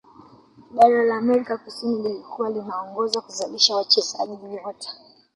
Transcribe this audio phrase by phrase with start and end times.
[0.71, 4.89] bara la amerika kusini lilikuwa linaongoza kuzalisha wachezaji nyota